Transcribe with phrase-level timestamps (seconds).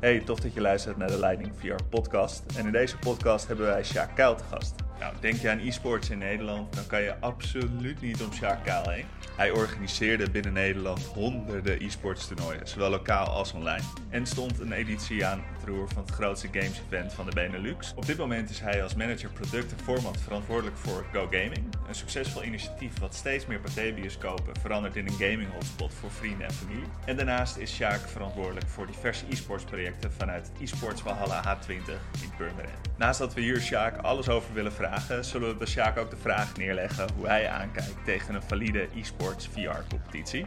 [0.00, 2.42] Hey, tof dat je luistert naar de Leiding VR podcast.
[2.56, 4.79] En in deze podcast hebben wij Sjaak Kuil te gast.
[5.20, 9.04] Denk je aan e-sports in Nederland, dan kan je absoluut niet om Sjaak Kuil heen.
[9.36, 13.82] Hij organiseerde binnen Nederland honderden e-sports toernooien, zowel lokaal als online.
[14.10, 17.92] En stond een editie aan het roer van het grootste games event van de Benelux.
[17.96, 21.74] Op dit moment is hij als manager product en format verantwoordelijk voor Go Gaming.
[21.88, 26.52] Een succesvol initiatief wat steeds meer pathé-bioscopen verandert in een gaming hotspot voor vrienden en
[26.52, 26.84] familie.
[27.04, 32.30] En daarnaast is Sjaak verantwoordelijk voor diverse e-sports projecten vanuit het e-sports Valhalla H20 in
[32.36, 32.78] Purmerend.
[32.96, 36.16] Naast dat we hier Sjaak alles over willen vragen, zullen we bij Sjaak ook de
[36.16, 40.46] vraag neerleggen hoe hij aankijkt tegen een valide e-sports VR-competitie.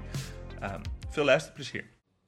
[0.63, 1.85] Um, veel luisterplezier.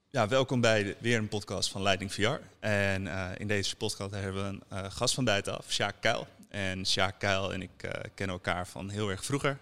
[0.10, 2.30] Ja, welkom bij weer een podcast van Leiding VR.
[2.60, 6.28] En uh, in deze podcast hebben we een uh, gast van buitenaf, Sjaak Kuil.
[6.50, 9.58] En Sjaak Kuil en ik uh, kennen elkaar van heel erg vroeger.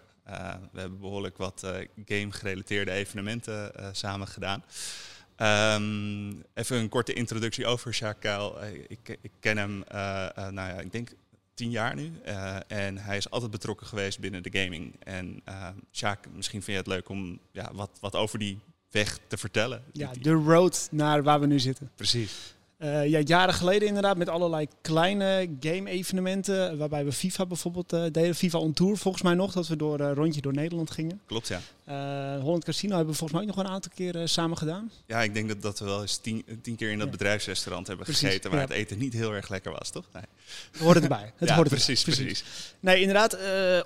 [0.71, 1.67] we hebben behoorlijk wat
[2.05, 4.63] game-gerelateerde evenementen samen gedaan.
[5.37, 8.57] Um, even een korte introductie over Sjaak Kuil.
[8.87, 9.83] ik, ik, ken hem,
[10.33, 11.09] nou ja, ik denk
[11.53, 12.11] tien jaar nu.
[12.27, 14.95] Uh, en hij is altijd betrokken geweest binnen de gaming.
[14.99, 18.59] En uh, Sjaak, misschien vind je het leuk om ja, wat, wat over die
[18.91, 19.83] weg te vertellen.
[19.91, 21.91] Ja, de road naar waar we nu zitten.
[21.95, 22.55] Precies.
[22.77, 26.77] Uh, ja, jaren geleden inderdaad met allerlei kleine game-evenementen.
[26.77, 28.35] Waarbij we FIFA bijvoorbeeld uh, deden.
[28.35, 29.53] FIFA on Tour volgens mij nog.
[29.53, 31.21] Dat we door uh, rondje door Nederland gingen.
[31.25, 31.59] Klopt, ja.
[32.41, 34.91] Holland Casino hebben we volgens mij ook nog een aantal keer samen gedaan.
[35.07, 37.11] Ja, ik denk dat, dat we wel eens tien, tien keer in dat ja.
[37.11, 38.49] bedrijfsrestaurant hebben Precies, gegeten.
[38.51, 38.65] Waar ja.
[38.65, 40.05] het eten niet heel erg lekker was, toch?
[40.13, 40.23] Nee.
[40.71, 41.33] We horen erbij.
[41.35, 42.15] Het ja, hoort precies, erbij.
[42.15, 42.73] precies, precies.
[42.79, 43.37] Nee, inderdaad.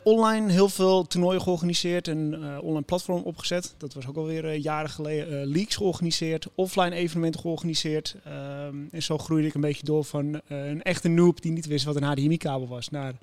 [0.03, 2.07] online heel veel toernooien georganiseerd.
[2.07, 3.73] En online platform opgezet.
[3.77, 5.47] Dat was ook alweer jaren geleden.
[5.47, 6.47] leagues georganiseerd.
[6.55, 8.15] Offline evenementen georganiseerd.
[8.27, 11.85] Um, en zo groeide ik een beetje door van een echte noob die niet wist
[11.85, 13.13] wat een HDMI-kabel was, naar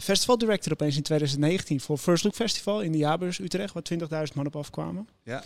[0.00, 3.74] festival director opeens in 2019 voor First Look Festival in de Jaarbeurs Utrecht,
[4.08, 5.08] waar 20.000 man op afkwamen.
[5.22, 5.42] Ja.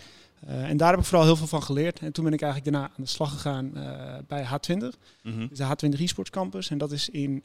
[0.49, 1.99] Uh, en daar heb ik vooral heel veel van geleerd.
[1.99, 3.73] En toen ben ik eigenlijk daarna aan de slag gegaan
[4.27, 5.49] bij H20, mm -hmm.
[5.49, 6.71] dus de H20 eSports Campus.
[6.71, 7.45] En dat is in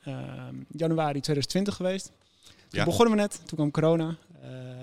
[0.71, 2.11] januari 2020 geweest.
[2.43, 2.85] Toen ja.
[2.85, 4.15] begonnen we net, toen kwam corona.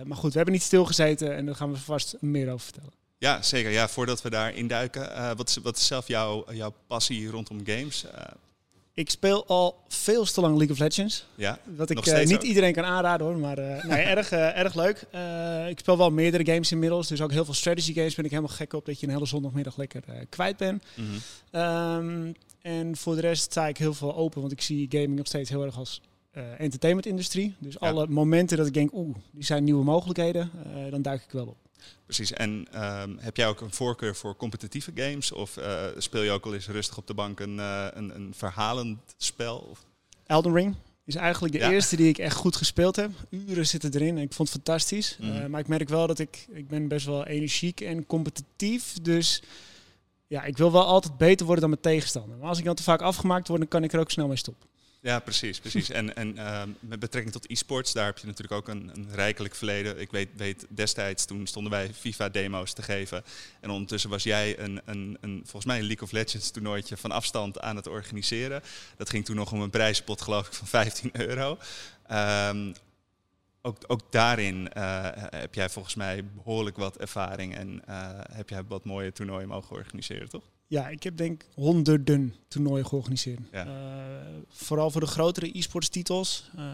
[0.05, 2.93] maar goed, we hebben niet stilgezeten en daar gaan we vast meer over vertellen.
[3.19, 3.71] Ja, zeker.
[3.71, 8.05] Ja, voordat we daar induiken, wat, is, wat is zelf jouw, jouw passie rondom games?
[8.95, 11.27] Ik speel al veel te lang League of Legends.
[11.35, 12.43] Ja, wat ik uh, niet ook?
[12.43, 13.57] iedereen kan aanraden hoor, maar
[13.87, 15.07] nee, erg, erg leuk.
[15.69, 18.57] ik speel wel meerdere games inmiddels, dus ook heel veel strategy games ben ik helemaal
[18.57, 20.85] gek op dat je een hele zondagmiddag lekker kwijt bent.
[20.95, 21.61] Mm -hmm.
[21.61, 25.27] um, en voor de rest sta ik heel veel open, want ik zie gaming nog
[25.27, 26.01] steeds heel erg als
[26.59, 27.55] entertainment-industrie.
[27.59, 27.89] Dus ja.
[27.89, 30.51] alle momenten dat ik denk, oeh, die zijn nieuwe mogelijkheden,
[30.91, 31.64] dan duik ik wel op.
[32.05, 32.33] Precies.
[32.33, 35.33] En um, heb jij ook een voorkeur voor competitieve games?
[35.33, 38.33] Of uh, speel je ook al eens rustig op de bank een, uh, een, een
[38.37, 39.77] verhalend spel?
[40.27, 40.75] Elden Ring
[41.05, 41.71] is eigenlijk de ja.
[41.71, 43.11] eerste die ik echt goed gespeeld heb.
[43.31, 45.17] Uren zitten erin en ik vond het fantastisch.
[45.21, 45.37] Mm.
[45.37, 48.95] Uh, maar ik merk wel dat ik, ik ben best wel energiek en competitief.
[49.03, 49.43] Dus
[50.27, 52.39] ja, ik wil wel altijd beter worden dan mijn tegenstander.
[52.39, 54.37] Maar als ik dan te vaak afgemaakt word, dan kan ik er ook snel mee
[54.37, 54.69] stoppen.
[55.05, 55.61] Ja, precies.
[55.61, 55.91] precies.
[55.91, 59.55] en en uh, met betrekking tot e-sports, daar heb je natuurlijk ook een, een rijkelijk
[59.55, 60.01] verleden.
[60.01, 63.25] Ik weet, weet, destijds, toen stonden wij FIFA-demo's te geven.
[63.61, 67.11] En ondertussen was jij een, een, een, volgens mij een League of Legends toernooitje van
[67.11, 68.63] afstand aan het organiseren.
[68.97, 71.59] Dat ging toen nog om een prijzenpot, geloof ik, van 15 euro.
[72.11, 72.75] Um,
[73.63, 78.65] ook, ook daarin uh, heb jij volgens mij behoorlijk wat ervaring en uh, heb jij
[78.65, 80.54] wat mooie toernooien mogen organiseren, toch?
[80.75, 83.41] Ja, ik heb denk honderden toernooien georganiseerd.
[83.53, 83.67] Ja.
[83.67, 83.73] Uh,
[84.49, 86.51] vooral voor de grotere e-sports titels.
[86.57, 86.65] Uh,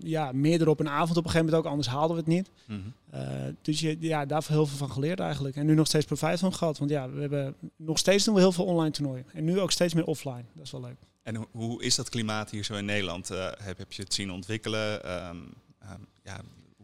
[0.00, 2.50] ja, meerdere op een avond op een gegeven moment ook, anders haalden we het niet.
[2.66, 3.20] Mm -hmm.
[3.20, 5.56] uh, dus je, ja, daar heel veel van geleerd eigenlijk.
[5.56, 6.78] En nu nog steeds profijt van gehad.
[6.78, 9.26] Want ja, we hebben nog steeds doen we heel veel online toernooien.
[9.32, 10.44] En nu ook steeds meer offline.
[10.52, 10.98] Dat is wel leuk.
[11.22, 13.28] En ho hoe is dat klimaat hier zo in Nederland?
[13.28, 15.12] heb, heb je het zien ontwikkelen?
[15.28, 16.40] Um, um, ja,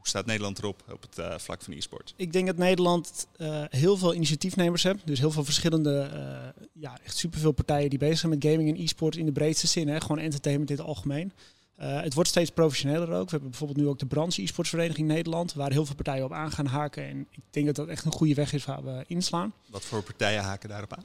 [0.06, 2.14] hoe staat Nederland erop op het uh, vlak van e-sport?
[2.16, 5.06] Ik denk dat Nederland uh, heel veel initiatiefnemers heeft.
[5.06, 8.82] Dus heel veel verschillende, uh, ja, echt superveel partijen die bezig zijn met gaming en
[8.82, 9.88] e-sport in de breedste zin.
[9.88, 10.00] Hè?
[10.00, 11.32] Gewoon entertainment in het algemeen.
[11.76, 13.24] het wordt steeds professioneler ook.
[13.24, 16.52] We hebben bijvoorbeeld nu ook de Branche e-sportsvereniging Nederland, waar heel veel partijen op aan
[16.52, 17.08] gaan haken.
[17.08, 19.52] En ik denk dat dat echt een goede weg is waar we inslaan.
[19.66, 21.04] Wat voor partijen haken daarop aan?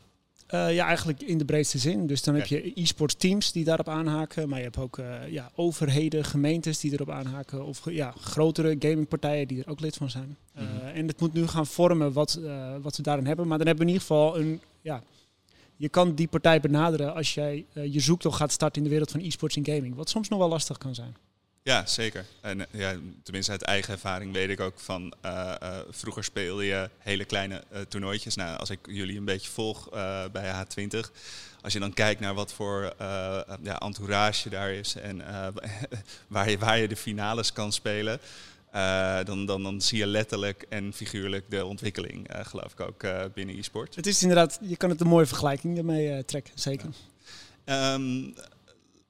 [0.54, 2.08] Uh, ja, eigenlijk in de breedste zin.
[2.08, 4.50] Dus dan heb je e-sports teams die daarop aanhaken.
[4.50, 7.66] Maar je hebt ook uh, ja, overheden, gemeentes die erop aanhaken.
[7.66, 10.38] Of ja, grotere gamingpartijen die er ook lid van zijn.
[10.56, 10.78] Mm -hmm.
[10.78, 12.40] uh, en het moet nu gaan vormen wat,
[12.82, 13.48] wat we daarin hebben.
[13.48, 14.62] Maar dan hebben we in ieder geval een...
[14.82, 15.04] Ja,
[15.76, 19.20] je kan die partij benaderen als jij je zoektocht gaat starten in de wereld van
[19.20, 19.96] e-sports en gaming.
[19.96, 21.16] Wat soms nog wel lastig kan zijn.
[21.64, 22.26] Ja, zeker.
[22.42, 26.90] En ja, tenminste uit eigen ervaring weet ik ook van uh, uh, vroeger speelde je
[26.98, 28.36] hele kleine uh, toernooitjes.
[28.36, 29.90] Nou, als ik jullie een beetje volg
[30.32, 31.00] bij H20,
[31.62, 32.94] als je dan kijkt naar wat voor
[33.62, 35.22] ja, entourage daar is en
[36.28, 38.20] waar, je, waar je de finales kan spelen.
[39.26, 43.96] dan, dan, dan zie je letterlijk en figuurlijk de ontwikkeling, geloof ik ook, binnen e-sport.
[43.96, 46.90] Het is inderdaad, je kan het een mooie vergelijking ermee trekken, zeker.
[47.64, 48.24] Ehm,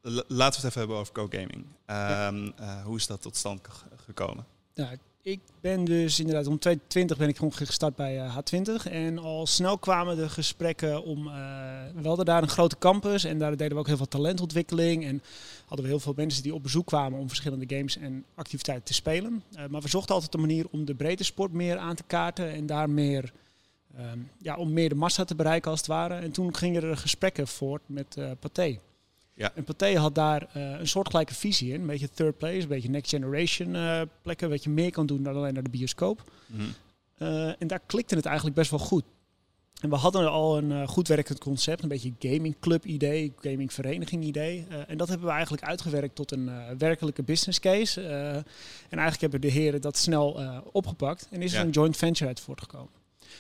[0.02, 1.66] laten we het even hebben over co-gaming.
[1.86, 2.52] Ehm,
[2.84, 3.62] hoe is dat tot stand
[4.06, 4.46] gekomen?
[5.24, 8.86] Ik ben dus inderdaad om 2020 ben ik gewoon gestart bij H20.
[8.86, 11.28] Eh, en al snel kwamen de gesprekken om.
[11.28, 11.34] Uh,
[11.96, 15.06] we hadden daar een grote campus en daar deden we ook heel veel talentontwikkeling.
[15.06, 15.22] En
[15.66, 18.94] hadden we heel veel mensen die op bezoek kwamen om verschillende games en activiteiten te
[18.94, 19.44] spelen.
[19.52, 22.52] Uh, maar we zochten altijd een manier om de breedte sport meer aan te kaarten
[22.52, 23.34] en daar meer.
[23.98, 26.16] Ehm, ja, om meer de massa te bereiken als het ware.
[26.16, 28.80] En toen gingen er gesprekken voort met Pathé.
[29.42, 29.52] Ja.
[29.56, 31.82] En Pathé had daar uh, een soortgelijke visie in.
[31.82, 34.50] Een beetje third place, een beetje next generation uh, plekken.
[34.50, 36.32] Wat je meer kan doen dan alleen naar de bioscoop.
[36.46, 36.62] Mhm.
[37.18, 39.04] Eh, en daar klikte het eigenlijk best wel goed.
[39.82, 41.84] En we hadden al een goed werkend concept.
[41.84, 44.66] Een beetje gaming club idee, gaming vereniging idee.
[44.88, 48.02] en dat hebben we eigenlijk uitgewerkt tot een werkelijke business case.
[48.90, 50.40] en eigenlijk hebben de heren dat snel
[50.72, 51.28] opgepakt.
[51.32, 52.90] En is er een joint venture uit voortgekomen.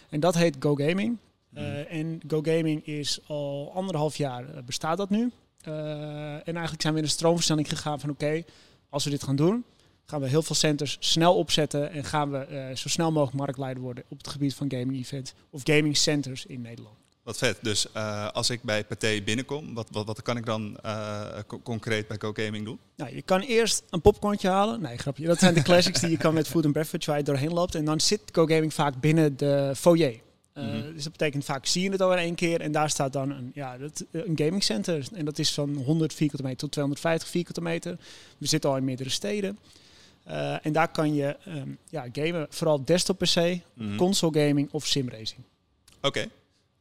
[0.09, 1.18] En dat heet Go Gaming.
[1.50, 1.65] Mhm.
[1.89, 5.31] en Go Gaming is al anderhalf jaar bestaat dat nu.
[5.63, 8.44] Eh, en eigenlijk zijn we in een stroomversnelling gegaan van oké,
[8.90, 9.66] als we dit gaan doen,
[10.06, 13.84] gaan we heel veel centers snel opzetten en gaan we uh, zo snel mogelijk marktleider
[13.84, 16.96] worden op het gebied van gaming events of gaming centers in Nederland.
[17.24, 17.58] Wat vet.
[17.62, 21.25] Dus uh, als ik bij Pathé binnenkom, wat, wat, wat kan ik dan uh,
[21.63, 22.80] concreet bij GoGaming doen?
[22.96, 24.81] Nou, je kan eerst een popcornje halen.
[24.81, 25.25] Nee, grapje.
[25.25, 27.75] Dat zijn de classics die je kan met food and beverage waar je doorheen loopt.
[27.75, 30.19] En dan zit GoGaming vaak binnen de foyer.
[30.53, 30.63] Uh,
[30.94, 33.30] Dus dat betekent vaak zie je het al in één keer en daar staat dan
[33.30, 35.07] een, ja, dat, een gaming center.
[35.13, 37.98] En dat is van 100 vierkante meter tot 250 vierkante meter.
[38.38, 39.59] We zitten al in meerdere steden.
[40.27, 43.98] Uh, en daar kan je um, ja, gamen, vooral desktop PC, mm -hmm.
[43.98, 45.42] console gaming of simracing.
[46.01, 46.07] Oké.
[46.07, 46.30] Okay.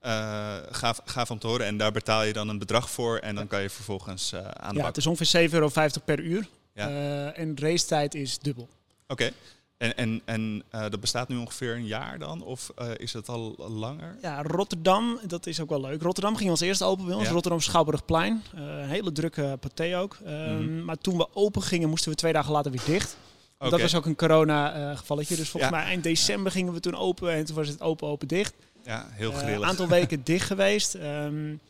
[0.02, 0.56] Uh,
[1.04, 1.66] gaaf om te horen.
[1.66, 4.74] En daar betaal je dan een bedrag voor en dan kan je vervolgens uh, aan
[4.74, 5.70] de Ja, het is ongeveer 7,50 euro
[6.04, 6.48] per uur.
[6.74, 7.32] Ja.
[7.32, 8.68] En racetijd is dubbel.
[9.06, 9.12] Oké.
[9.12, 9.32] Okay.
[9.80, 12.42] En, en, en uh, dat bestaat nu ongeveer een jaar dan?
[12.42, 14.16] Of uh, is het al langer?
[14.22, 16.02] Ja, Rotterdam, dat is ook wel leuk.
[16.02, 17.26] Rotterdam ging als eerste open bij ons.
[17.26, 17.32] Ja.
[17.32, 18.42] Rotterdam Schouwburgplein.
[18.54, 20.18] Uh, een hele drukke paté ook.
[20.26, 20.84] Um, mm -hmm.
[20.84, 23.16] Maar toen we open gingen, moesten we twee dagen later weer dicht.
[23.58, 23.70] Okay.
[23.70, 25.36] Dat was ook een corona-gevalletje.
[25.36, 25.78] dus volgens ja.
[25.78, 27.32] mij eind december gingen we toen open.
[27.32, 28.54] En toen was het open, open, dicht.
[28.84, 29.56] Ja, heel grillig.
[29.56, 30.94] Een aantal weken dicht geweest.
[30.94, 31.60] Um,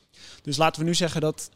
[0.43, 1.51] dus laten we nu zeggen dat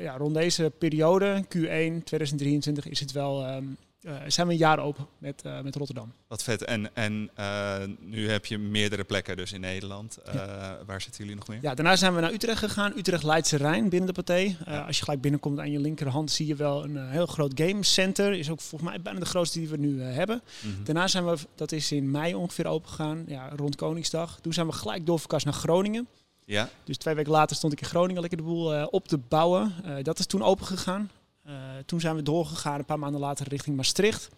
[0.00, 3.54] ja, rond deze periode, Q1 2023, is het wel...
[3.54, 3.87] Um, uh,
[4.26, 6.12] zijn we een jaar open met, uh, met Rotterdam.
[6.26, 6.64] Wat vet.
[6.64, 10.18] En, en uh, nu heb je meerdere plekken dus in Nederland.
[10.32, 10.78] Ja.
[10.86, 11.58] Waar zitten jullie nog meer?
[11.62, 12.92] Ja, daarna zijn we naar Utrecht gegaan.
[12.96, 14.56] Utrecht Leidse Rijn binnen de Pathé.
[14.66, 14.80] Ja.
[14.80, 18.32] Als je gelijk binnenkomt aan je linkerhand zie je wel een heel groot game center.
[18.32, 20.42] Is ook volgens mij bijna de grootste die we nu hebben.
[20.60, 20.84] Mm -hmm.
[20.84, 23.24] Daarna zijn we, dat is in mei ongeveer open gegaan.
[23.26, 24.38] Ja, rond Koningsdag.
[24.40, 26.08] Toen zijn we gelijk doorverkast naar Groningen.
[26.44, 26.68] Ja.
[26.84, 29.74] Dus twee weken later stond ik in Groningen lekker de boel op te bouwen.
[30.02, 31.10] dat is toen open gegaan.
[31.48, 31.54] Uh,
[31.86, 34.28] toen zijn we doorgegaan een paar maanden later richting Maastricht.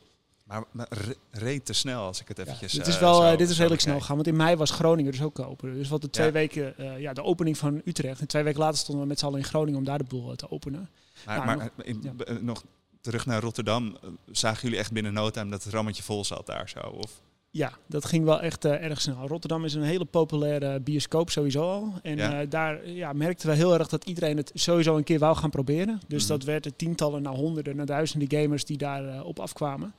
[0.43, 0.89] Maar, maar
[1.31, 2.73] reed te snel als ik het eventjes...
[2.73, 5.13] Ja, dit is wel, uh, dit is redelijk snel gegaan, want in mei was Groningen
[5.13, 5.75] dus ook open.
[5.75, 6.33] Dus wat de twee ja.
[6.33, 8.21] weken, uh, ja, de opening van Utrecht.
[8.21, 10.37] En twee weken later stonden we met z'n allen in Groningen om daar de boel
[10.37, 10.91] te openen.
[11.27, 12.33] Maar, maar nog, in, ja.
[12.41, 12.65] nog,
[13.01, 13.99] terug naar Rotterdam,
[14.31, 16.81] zagen jullie echt binnen no time dat het rammetje vol zat daar zo?
[16.81, 17.21] Of?
[17.53, 19.27] Ja, dat ging wel echt uh, erg snel.
[19.27, 21.95] Rotterdam is een hele populaire bioscoop sowieso al.
[22.03, 22.43] En ja.
[22.43, 25.51] Uh, daar ja, merkten we heel erg dat iedereen het sowieso een keer wou gaan
[25.51, 26.01] proberen.
[26.07, 26.39] Dus mm -hmm.
[26.39, 29.95] dat werden tientallen naar honderden, naar duizenden gamers die daar uh, op afkwamen.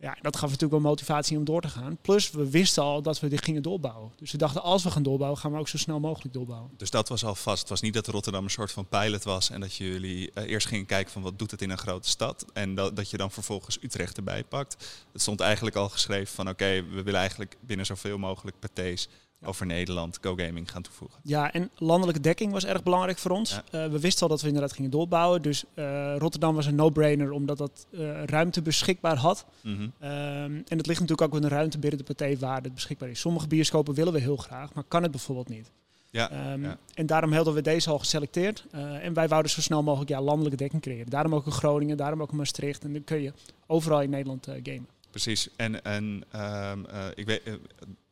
[0.00, 1.98] Ja, dat gaf natuurlijk wel motivatie om door te gaan.
[2.00, 4.12] Plus, we wisten al dat we dit gingen doorbouwen.
[4.16, 6.70] Dus we dachten, als we gaan doorbouwen, gaan we ook zo snel mogelijk doorbouwen.
[6.76, 7.60] Dus dat was al vast.
[7.60, 10.66] Het was niet dat Rotterdam een soort van pilot was en dat jullie uh, eerst
[10.66, 12.44] gingen kijken van wat doet het in een grote stad.
[12.52, 15.04] En dat, dat je dan vervolgens Utrecht erbij pakt.
[15.12, 19.08] Het stond eigenlijk al geschreven van oké, we willen eigenlijk binnen zoveel mogelijk pathés
[19.44, 21.20] over Nederland GoGaming gaan toevoegen.
[21.22, 23.60] Ja, en landelijke dekking was erg belangrijk voor ons.
[23.70, 23.84] Ja.
[23.84, 25.42] Uh, we wisten al dat we inderdaad gingen doorbouwen.
[25.42, 29.46] Dus uh, Rotterdam was een no-brainer omdat dat uh, ruimte beschikbaar had.
[29.62, 30.08] Mm -hmm.
[30.08, 33.08] um, en het ligt natuurlijk ook in de ruimte binnen de partij waar het beschikbaar
[33.08, 33.20] is.
[33.20, 35.70] Sommige bioscopen willen we heel graag, maar kan het bijvoorbeeld niet.
[36.10, 36.78] Ja, um, ja.
[36.94, 38.64] En daarom hadden we deze al geselecteerd.
[39.00, 41.10] en wij wouden zo snel mogelijk ja, landelijke dekking creëren.
[41.10, 42.84] Daarom ook in Groningen, daarom ook in Maastricht.
[42.84, 43.32] En dan kun je
[43.66, 44.88] overal in Nederland gamen.
[45.10, 45.48] Precies.
[45.56, 46.24] En, en
[46.72, 47.42] um, ik weet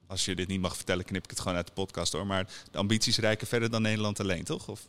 [0.09, 2.27] als je dit niet mag vertellen, knip ik het gewoon uit de podcast hoor.
[2.27, 4.69] Maar de ambities reiken verder dan Nederland alleen, toch?
[4.69, 4.89] Of?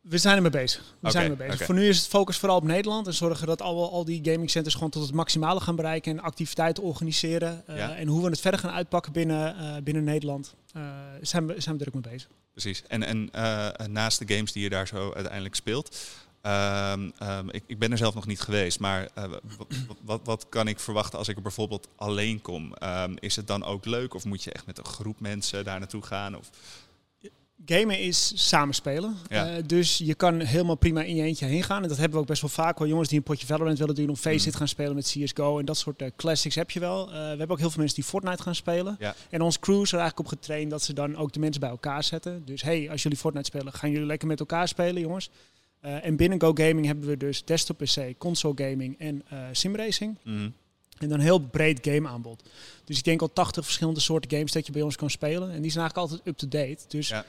[0.00, 0.80] We zijn ermee bezig.
[0.80, 1.54] We okay, zijn ermee bezig.
[1.54, 1.66] Okay.
[1.66, 3.06] Voor nu is het focus vooral op Nederland.
[3.06, 6.12] En zorgen dat al, al die gaming centers gewoon tot het maximale gaan bereiken.
[6.12, 7.64] En activiteiten organiseren.
[7.70, 7.96] Uh, ja.
[7.96, 10.54] En hoe we het verder gaan uitpakken binnen, uh, binnen Nederland.
[10.76, 10.82] Uh,
[11.20, 12.28] zijn, we, zijn we druk mee bezig.
[12.52, 12.82] Precies.
[12.86, 15.96] En, en naast de games die je daar zo uiteindelijk speelt.
[16.42, 19.24] Um, um, ik, ik, ben er zelf nog niet geweest, maar uh,
[20.04, 22.74] wat, wat, kan ik verwachten als ik er bijvoorbeeld alleen kom?
[22.82, 25.78] Um, is het dan ook leuk of moet je echt met een groep mensen daar
[25.78, 26.36] naartoe gaan?
[26.36, 26.50] Of?
[27.66, 29.16] gamen is samenspelen.
[29.28, 29.46] Ja.
[29.46, 31.82] Eh, dus je kan helemaal prima in je eentje heen gaan.
[31.82, 32.88] En dat hebben we ook best wel vaak hoor.
[32.88, 34.58] Jongens die een potje Valorant willen doen, of Faceit Mm.
[34.58, 35.58] gaan spelen met CSGO.
[35.58, 37.06] En dat soort eh, classics heb je wel.
[37.06, 38.96] Eh, we hebben ook heel veel mensen die Fortnite gaan spelen.
[38.98, 39.14] Ja.
[39.30, 41.70] En ons crew is er eigenlijk op getraind dat ze dan ook de mensen bij
[41.70, 42.42] elkaar zetten.
[42.44, 45.30] Dus hey, als jullie Fortnite spelen, gaan jullie lekker met elkaar spelen, jongens.
[45.80, 50.16] Eh, en binnen Go Gaming hebben we dus desktop PC, console gaming en eh simracing.
[50.24, 50.48] Mhm.
[50.98, 52.42] En dan een heel breed gameaanbod.
[52.84, 55.50] Dus ik denk al 80 verschillende soorten games dat je bij ons kan spelen.
[55.50, 56.84] En die zijn eigenlijk altijd up-to-date.
[56.88, 57.24] Dus Ja.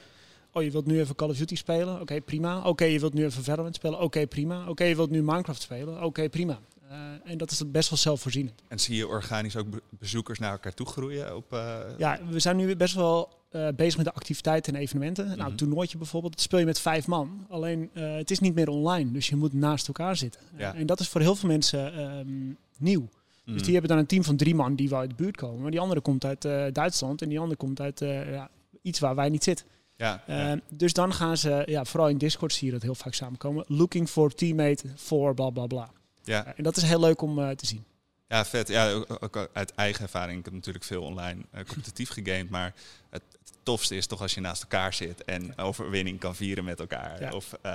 [0.52, 2.00] oh, je wilt nu even Call of Duty spelen?
[2.00, 2.62] Oké, prima.
[2.62, 4.00] Oké, je wilt nu even Valorant spelen?
[4.00, 4.68] Oké, prima.
[4.68, 6.02] Oké, je wilt nu Minecraft spelen?
[6.02, 6.60] Oké, prima.
[6.92, 8.62] Eh, en dat is best wel zelfvoorzienend.
[8.68, 11.36] En zie je organisch ook be- bezoekers naar elkaar toe groeien?
[11.36, 15.24] Op, eh, Ja, we zijn nu best wel eh, bezig met de activiteiten en evenementen.
[15.26, 15.50] Nou, Mhm.
[15.50, 17.46] een toernooitje bijvoorbeeld, dat speel je met vijf man.
[17.48, 20.40] Alleen, het is niet meer online, dus je moet naast elkaar zitten.
[20.56, 20.74] Ja.
[20.74, 23.08] En dat is voor heel veel mensen ehm, nieuw.
[23.44, 23.52] mhm.
[23.52, 25.62] Dus die hebben dan een team van drie man die wel uit de buurt komen.
[25.62, 26.42] Maar die andere komt uit
[26.74, 28.50] Duitsland en die andere komt uit ja,
[28.82, 29.66] iets waar wij niet zitten.
[29.96, 30.60] ja, Eh, ja.
[30.70, 33.64] Dus dan gaan ze, ja, vooral in Discord zie je dat heel vaak samenkomen.
[33.68, 35.90] Looking for teammate for bla bla bla.
[36.24, 36.44] Ja.
[36.44, 37.84] Eh, en dat is heel leuk om eh, te zien.
[38.28, 38.68] Ja, vet.
[38.68, 40.38] Ja, ook, ook uit eigen ervaring.
[40.38, 42.74] Ik heb natuurlijk veel online eh, competitief gegamed, maar
[43.10, 43.22] het,
[43.62, 47.20] tofste is toch als je naast elkaar zit en overwinning kan vieren met elkaar.
[47.20, 47.30] Ja.
[47.30, 47.72] Of uh,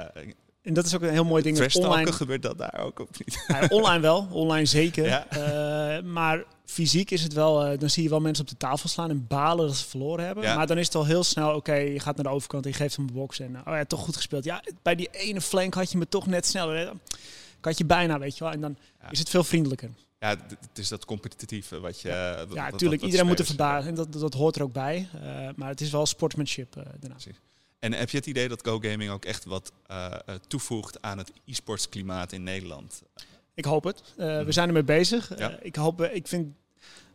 [0.62, 1.76] En dat is ook een heel mooi ding.
[1.76, 3.44] online, gebeurt dat daar ook of niet?
[3.48, 5.06] Ja, online wel, online zeker.
[5.06, 6.02] Ja.
[6.02, 9.28] Maar fysiek is het wel, dan zie je wel mensen op de tafel slaan en
[9.28, 10.44] balen dat ze verloren hebben.
[10.44, 12.78] Maar dan is het al heel snel, oké, je gaat naar de overkant en je
[12.78, 13.40] geeft hem een box.
[13.40, 14.44] En oh ja, toch goed gespeeld.
[14.44, 16.94] Ja, bij die ene flank had je me toch net sneller.
[17.62, 18.54] Had je bijna, weet je wel.
[18.54, 19.10] En dan Ja.
[19.12, 19.90] is het veel vriendelijker.
[20.20, 22.08] Ja, het is dat competitieve wat je...
[22.08, 22.82] ja, wat- natuurlijk.
[23.02, 23.90] wat Iedereen moet er verbazen.
[23.90, 25.08] En dat, dat, dat hoort er ook bij.
[25.14, 27.16] Eh, maar het is wel sportsmanship eh, daarna.
[27.80, 30.12] En heb je het idee dat Go Gaming ook echt wat eh,
[30.48, 33.02] toevoegt aan het e-sports klimaat in Nederland?
[33.54, 34.02] Ik hoop het.
[34.18, 34.46] Eh, Mhm.
[34.46, 35.38] We zijn ermee bezig.
[35.38, 35.60] Ja.
[35.62, 36.56] Ik hoop, ik vind,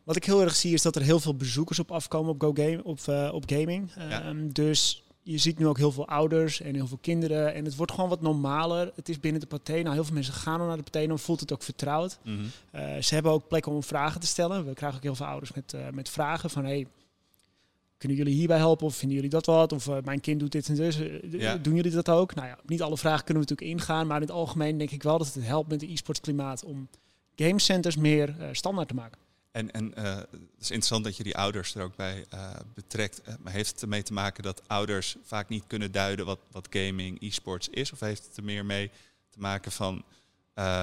[0.03, 2.53] wat ik heel erg zie is dat er heel veel bezoekers op afkomen op Go
[2.55, 2.99] Game, op,
[3.35, 3.93] op gaming.
[3.97, 4.23] Ja.
[4.23, 7.55] Ehm, dus je ziet nu ook heel veel ouders en heel veel kinderen.
[7.55, 8.93] En het wordt gewoon wat normaler.
[8.95, 9.83] Het is binnen de partij.
[9.83, 11.07] Nou, heel veel mensen gaan al naar de partij.
[11.07, 12.19] Dan voelt het ook vertrouwd.
[12.23, 12.37] Mhm.
[12.71, 14.67] Eh, ze hebben ook plekken om vragen te stellen.
[14.67, 16.65] We krijgen ook heel veel ouders met, eh, met vragen van...
[16.65, 16.87] Hey,
[17.99, 18.87] kunnen jullie hierbij helpen?
[18.87, 19.73] Of vinden jullie dat wat?
[19.73, 20.99] Of eh, mijn kind doet dit en dus.
[21.31, 21.57] Ja.
[21.57, 22.35] Doen jullie dat ook?
[22.35, 24.07] Nou ja, niet alle vragen kunnen we natuurlijk ingaan.
[24.07, 26.65] Maar in het algemeen denk ik wel dat het helpt met het e-sportklimaat...
[26.65, 26.89] om
[27.37, 29.19] gamecenters meer standaard te maken.
[29.53, 33.23] En, en eh, het is interessant dat je die ouders er ook bij eh, betrekt.
[33.23, 36.67] Eh, maar heeft het ermee te maken dat ouders vaak niet kunnen duiden wat, wat
[36.71, 37.93] gaming, e-sports is?
[37.93, 38.91] Of heeft het er meer mee
[39.31, 40.05] te maken van...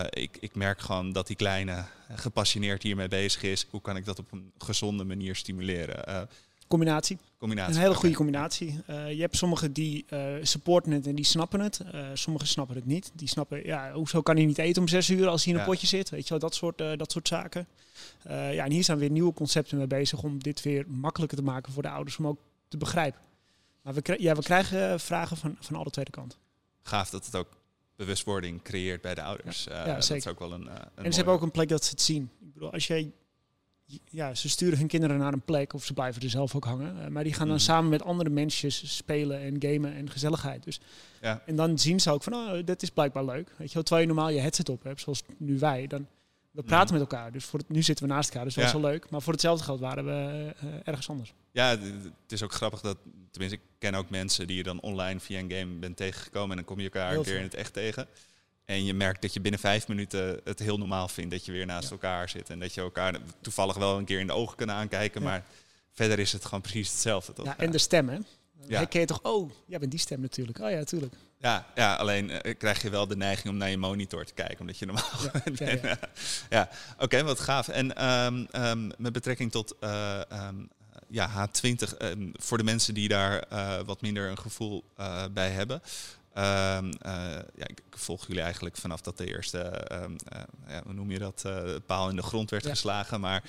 [0.10, 1.86] ik, ik merk gewoon dat die kleine
[2.16, 3.66] gepassioneerd hiermee bezig is.
[3.70, 6.28] Hoe kan ik dat op een gezonde manier stimuleren?
[6.70, 7.18] Combinatie.
[7.38, 7.74] combinatie.
[7.76, 8.80] Een hele goede combinatie.
[8.86, 11.80] Eh, je hebt sommigen die eh, supporten het en die snappen het.
[11.92, 13.12] Eh sommigen snappen het niet.
[13.14, 15.66] Die snappen, ja, hoezo kan hij niet eten om zes uur als hij in een
[15.66, 15.72] Ja.
[15.72, 16.10] potje zit?
[16.10, 17.68] Weet je wel, dat soort, dat soort zaken.
[18.28, 21.74] Ja, en hier zijn weer nieuwe concepten mee bezig om dit weer makkelijker te maken
[21.74, 23.20] voor de ouders om ook te begrijpen.
[23.82, 26.38] Maar we, ja, we krijgen vragen van, van alle tweede kant.
[26.84, 27.58] Gaaf dat het ook
[27.96, 29.68] bewustwording creëert bij de ouders.
[29.68, 31.84] Eh, dat is ook wel een, een en ze mooie- hebben ook een plek dat
[31.86, 32.30] ze het zien.
[32.42, 33.12] Ik bedoel, als jij...
[34.10, 37.02] Ja, ze sturen hun kinderen naar een plek of ze blijven er zelf ook hangen.
[37.04, 37.66] eh, maar die gaan dan Mhm.
[37.66, 40.64] samen met andere mensjes spelen en gamen en gezelligheid.
[40.64, 40.80] Dus
[41.22, 41.44] Ja.
[41.46, 43.54] En dan zien ze ook van, oh, dit is blijkbaar leuk.
[43.58, 46.08] Weet je wel, terwijl je normaal je headset op hebt, zoals nu wij, dan
[46.52, 47.32] we praten met elkaar.
[47.32, 48.80] Dus voor het, nu zitten we naast elkaar, dus dat is Ja.
[48.80, 49.10] wel leuk.
[49.10, 51.34] Maar voor hetzelfde geld waren we eh, ergens anders.
[51.52, 52.98] Ja, het is ook grappig dat,
[53.32, 56.56] tenminste, ik ken ook mensen die je dan online via een game bent tegengekomen en
[56.56, 57.42] dan kom je elkaar Heel een keer veel.
[57.42, 58.08] in het echt tegen.
[58.70, 61.66] En je merkt dat je binnen vijf minuten het heel normaal vindt dat je weer
[61.66, 61.92] naast Ja.
[61.92, 62.50] elkaar zit.
[62.50, 65.28] En dat je elkaar toevallig wel een keer in de ogen kunnen aankijken, Ja.
[65.28, 65.44] maar
[65.94, 67.34] verder is het gewoon precies hetzelfde.
[67.34, 67.46] Toch?
[67.46, 68.18] Ja, en de stem, hè?
[68.68, 68.78] Ja.
[68.78, 70.60] Herken je toch, oh, jij bent die stem natuurlijk.
[70.60, 71.14] Oh ja, tuurlijk.
[71.38, 74.60] ja, ja, alleen eh, krijg je wel de neiging om naar je monitor te kijken,
[74.60, 75.58] omdat je normaal Ja, bent.
[75.60, 75.96] ja, eh,
[76.50, 77.68] ja, oké, wat gaaf.
[77.68, 80.56] En ehm, ehm, met betrekking tot eh, ehm,
[81.08, 83.44] ja, H20, ehm, voor de mensen die daar
[83.86, 84.84] wat minder een gevoel
[85.32, 85.82] bij hebben.
[86.40, 87.12] Ehm, eh,
[87.56, 91.20] ja, ik volg jullie eigenlijk vanaf dat de eerste, ehm, eh, ja, hoe noem je
[91.20, 92.70] dat, eh, paal in de grond werd Ja.
[92.70, 93.20] geslagen.
[93.20, 93.44] Maar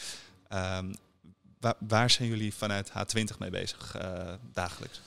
[0.48, 0.92] ehm,
[1.60, 3.96] waar, waar zijn jullie vanuit H20 mee bezig
[4.52, 5.00] dagelijks?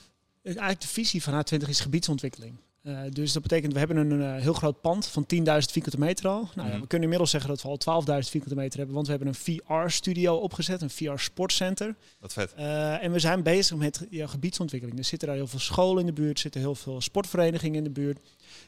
[0.43, 2.57] Eigenlijk de visie van H20 is gebiedsontwikkeling.
[2.83, 6.27] Eh, dus dat betekent, we hebben een eh, heel groot pand van 10.000 vierkante meter
[6.27, 6.49] al.
[6.55, 6.81] Nou, ja, Mhm.
[6.81, 9.35] we kunnen inmiddels zeggen dat we al 12.000 vierkante meter hebben, want we hebben een
[9.63, 11.95] VR-studio opgezet, een VR-sportcenter.
[12.19, 12.53] Wat vet.
[12.53, 14.99] Eh, en we zijn bezig met ja, gebiedsontwikkeling.
[14.99, 17.89] Er zitten daar heel veel scholen in de buurt, zitten heel veel sportverenigingen in de
[17.89, 18.19] buurt.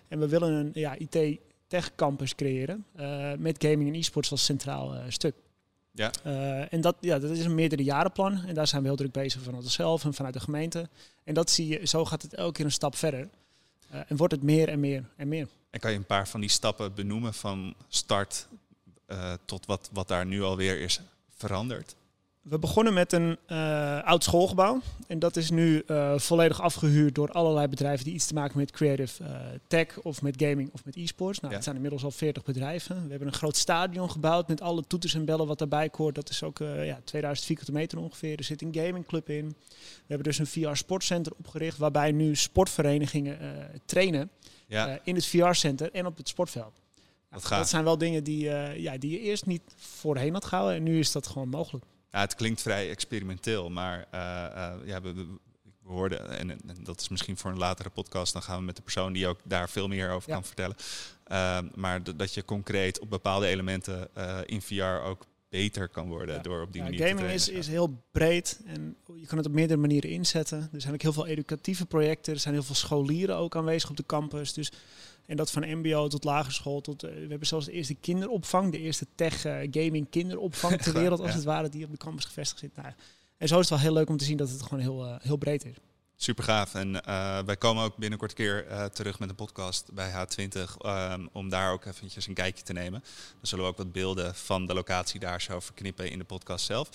[0.08, 2.86] En we willen een ja, IT-tech-campus creëren
[3.38, 5.34] met gaming en e-sports als centraal stuk.
[5.92, 6.12] Ja.
[6.70, 8.44] En dat, ja, dat is een meerdere jarenplan.
[8.48, 10.90] En daar zijn we heel druk bezig vanuit onszelf en vanuit de gemeente.
[11.24, 13.30] En dat zie je, zo gaat het elke keer een stap verder.
[13.96, 15.48] Eh, en wordt het meer en meer en meer.
[15.70, 18.48] En kan je een paar van die stappen benoemen van start
[19.06, 21.02] eh, tot wat, wat daar nu alweer is
[21.36, 21.96] veranderd?
[22.50, 24.82] We begonnen met een uh, oud schoolgebouw.
[25.08, 28.72] En dat is nu uh, volledig afgehuurd door allerlei bedrijven die iets te maken met
[28.72, 29.30] creative uh,
[29.68, 31.40] tech of met gaming of met e-sports.
[31.40, 31.56] Nou, ja.
[31.56, 33.04] het zijn inmiddels al 40 bedrijven.
[33.04, 36.16] We hebben een groot stadion gebouwd met alle toeters en bellen wat daarbij hoort.
[36.16, 38.38] Dat is ook ja, 2000 vierkante meter ongeveer.
[38.38, 39.48] Er zit een gamingclub in.
[39.78, 43.38] We hebben dus een VR-sportcenter opgericht waarbij nu sportverenigingen
[43.86, 44.30] trainen
[44.68, 45.00] ja.
[45.04, 46.82] in het VR-center en op het sportveld.
[47.30, 50.84] Dat, dat, zijn wel dingen die, ja, die je eerst niet voorheen had gehouden en
[50.84, 51.86] nu is dat gewoon mogelijk.
[52.16, 54.20] Ja, het klinkt vrij experimenteel, maar uh,
[54.86, 55.26] ja, we, we,
[55.84, 58.82] hoorden, en, en, dat is misschien voor een latere podcast, dan gaan we met de
[58.82, 60.76] persoon die ook daar veel meer over kan vertellen.
[61.28, 66.44] Uh, maar dat je concreet op bepaalde elementen uh, in VR ook beter kan worden
[66.44, 69.38] door op die ja, manier gaming te Gaming is, is heel breed en je kan
[69.38, 70.70] het op meerdere manieren inzetten.
[70.74, 73.98] Er zijn ook heel veel educatieve projecten, er zijn heel veel scholieren ook aanwezig op
[73.98, 74.54] de campus.
[74.54, 74.72] Dus
[75.26, 77.04] en dat van mbo tot lagere school tot...
[77.04, 81.20] Uh, we hebben zelfs de eerste kinderopvang, de eerste tech uh, gaming kinderopvang ter wereld
[81.20, 82.76] als het ware, die op de campus gevestigd zit.
[82.76, 82.94] Nou,
[83.38, 85.16] en zo is het wel heel leuk om te zien dat het gewoon heel, uh,
[85.20, 85.76] heel breed is.
[86.18, 86.74] Super gaaf.
[86.74, 86.92] En
[87.46, 91.72] wij komen ook binnenkort een keer terug met een podcast bij H20 um, om daar
[91.72, 93.00] ook eventjes een kijkje te nemen.
[93.30, 96.66] Dan zullen we ook wat beelden van de locatie daar zo verknippen in de podcast
[96.66, 96.90] zelf.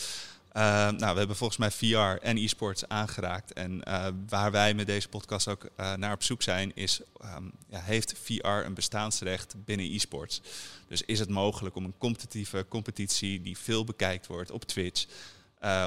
[0.57, 3.53] Uh, nou, we hebben volgens mij VR en e-sports aangeraakt.
[3.53, 7.81] En uh, waar wij met deze podcast ook naar op zoek zijn, is: um, ja,
[7.81, 10.41] heeft VR een bestaansrecht binnen e-sports?
[10.89, 15.07] Dus is het mogelijk om een competitieve competitie die veel bekijkt wordt op Twitch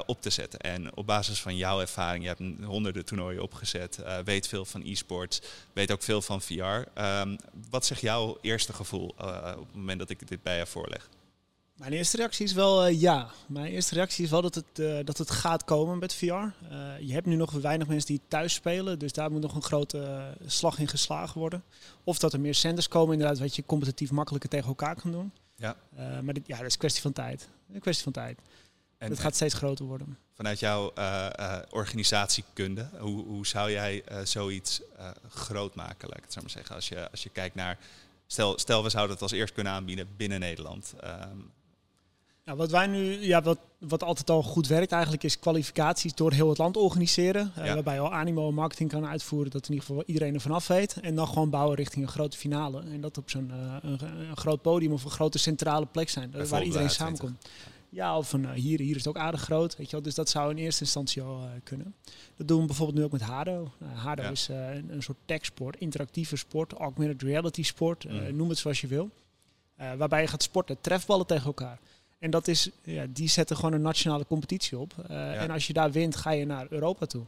[0.06, 0.60] op te zetten?
[0.60, 5.42] En op basis van jouw ervaring, je hebt honderden toernooien opgezet, weet veel van e-sports,
[5.74, 7.02] weet ook veel van VR.
[7.02, 7.38] Um,
[7.70, 11.10] wat zegt jouw eerste gevoel op het moment dat ik dit bij je voorleg?
[11.74, 13.30] Mijn eerste reactie is wel uh, ja.
[13.48, 16.26] Mijn eerste reactie is wel dat het, uh, dat het gaat komen met VR.
[16.26, 19.56] Uh, eh, je hebt nu nog weinig mensen die thuis spelen, dus daar moet nog
[19.56, 21.64] een grote slag in geslagen worden.
[22.04, 25.32] Of dat er meer centers komen, inderdaad, wat je competitief makkelijker tegen elkaar kan doen.
[25.56, 25.76] Ja.
[26.22, 27.48] maar dit, ja, dat is een kwestie van tijd.
[27.74, 28.40] Een kwestie van tijd.
[29.04, 30.18] En, het gaat steeds groter worden.
[30.34, 30.94] Vanuit jouw
[31.70, 34.82] organisatiekunde, hoe, hoe zou jij zoiets
[35.30, 36.76] groot maken, laat ik het zo maar zeggen?
[36.76, 37.80] Als je, als je kijkt naar,
[38.28, 40.94] stel, stel we zouden het als eerst kunnen aanbieden binnen Nederland.
[41.04, 41.52] Um,
[42.46, 46.32] nou, wat wij nu, ja, wat, wat altijd al goed werkt eigenlijk, is kwalificaties door
[46.32, 47.52] heel het land organiseren.
[47.56, 50.68] Waarbij je al animo en marketing kan uitvoeren, dat in ieder geval iedereen er vanaf
[50.68, 50.98] weet.
[51.02, 52.82] En dan gewoon bouwen richting een grote finale.
[52.82, 53.52] En dat op zo'n
[53.82, 54.00] een,
[54.30, 57.48] een, groot podium of een grote centrale plek zijn, waar iedereen samenkomt.
[57.94, 59.76] Ja, of een, hier, hier is het ook aardig groot.
[59.76, 60.02] Weet je wel?
[60.02, 61.96] Dus dat zou in eerste instantie al uh, kunnen.
[62.36, 63.72] Dat doen we bijvoorbeeld nu ook met Hado.
[63.82, 68.36] Uh, Hado is uh, een, een, soort techsport, interactieve sport, augmented reality sport, mm.
[68.36, 69.10] noem het zoals je wil.
[69.76, 71.80] waarbij je gaat sporten, trefballen tegen elkaar.
[72.20, 74.94] En dat is, ja, die zetten gewoon een nationale competitie op.
[75.10, 77.26] Uh, En als je daar wint, ga je naar Europa toe.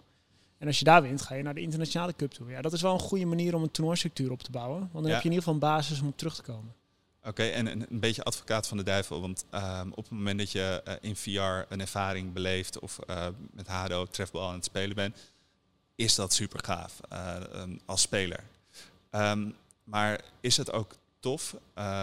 [0.57, 2.49] En als je daar wint, ga je naar de internationale cup toe.
[2.49, 4.79] Ja, dat is wel een goede manier om een toernooistructuur op te bouwen.
[4.79, 6.73] Want dan heb je in ieder geval een basis om op terug te komen.
[7.25, 9.21] Oké, en een, beetje advocaat van de duivel.
[9.21, 13.27] Want um, op het moment dat je uh, in VR een ervaring beleeft of uh,
[13.51, 15.17] met Hado trefbal aan het spelen bent,
[15.95, 16.99] is dat super gaaf
[17.53, 18.43] um, als speler.
[19.11, 21.55] Um, maar is het ook tof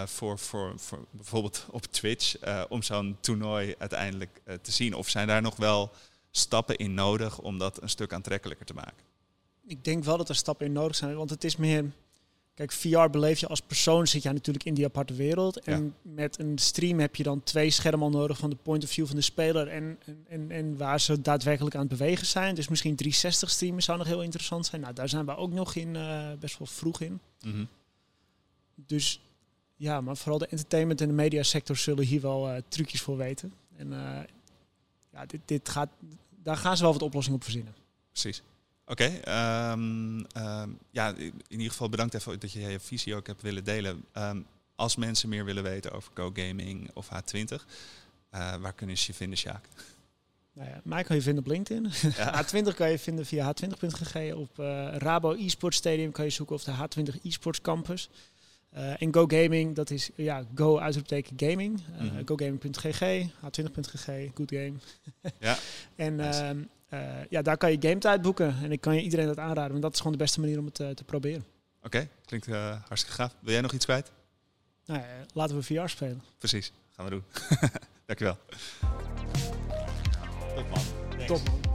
[0.05, 2.37] voor, voor, voor bijvoorbeeld op Twitch
[2.69, 4.95] om zo'n toernooi uiteindelijk te zien?
[4.95, 5.93] Of zijn daar nog wel
[6.31, 9.05] stappen in nodig om dat een stuk aantrekkelijker te maken?
[9.67, 11.93] Ik denk wel dat er stappen in nodig zijn, want het is meer.
[12.55, 15.61] Kijk, VR beleef je als persoon, zit je natuurlijk in die aparte wereld.
[15.61, 19.07] En met een stream heb je dan twee schermen nodig van de point of view
[19.07, 22.55] van de speler en, en, en waar ze daadwerkelijk aan het bewegen zijn.
[22.55, 24.81] Dus misschien 360 streamen zou nog heel interessant zijn.
[24.81, 25.97] Nou, daar zijn we ook nog in,
[26.41, 27.21] best wel vroeg in.
[27.41, 27.69] Mm -hmm.
[28.75, 29.21] Dus
[29.77, 33.53] ja, maar vooral de entertainment en de mediasector zullen hier wel uh, trucjes voor weten.
[33.77, 34.19] En uh,
[35.13, 35.89] ja, dit, dit gaat,
[36.43, 37.75] daar gaan ze wel wat oplossingen op verzinnen.
[38.11, 38.43] Precies.
[38.87, 43.15] Oké, okay, um, um, ehm, ja, in ieder geval bedankt even dat je je visie
[43.15, 44.05] ook hebt willen delen.
[44.15, 49.05] Um, als mensen meer willen weten over Go Gaming of H20, uh, waar kunnen ze
[49.07, 49.65] je vinden, Sjaak?
[50.53, 51.91] Nou ja, mij kan je vinden op LinkedIn.
[52.17, 52.35] Ja.
[52.45, 54.35] H20 kan je vinden via h20.gg.
[54.35, 54.59] Op
[54.99, 58.09] Rabo eSports Stadium kan je zoeken of de H20 eSports Campus.
[58.77, 61.81] Uh, en Go Gaming, dat is ja, Go uitroepteken gaming.
[61.81, 62.23] Uh, mm -hmm.
[62.25, 64.73] GoGaming.gg, H20.gg, good game.
[65.39, 65.59] ja.
[65.97, 66.67] En nice.
[66.95, 68.57] Uh, ja, daar kan je game tijd boeken.
[68.63, 70.65] En ik kan je iedereen dat aanraden, want dat is gewoon de beste manier om
[70.65, 71.45] het te proberen.
[71.77, 72.09] Oké, okay.
[72.25, 73.35] klinkt hartstikke gaaf.
[73.41, 74.13] Wil jij nog iets kwijt?
[74.87, 75.03] Nou,
[75.33, 76.23] laten we VR spelen.
[76.39, 77.25] Precies, gaan we doen.
[78.07, 78.39] Dankjewel.
[80.55, 80.83] Top man.
[81.27, 81.72] Top man.